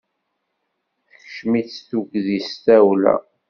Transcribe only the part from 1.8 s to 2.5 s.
tudgi d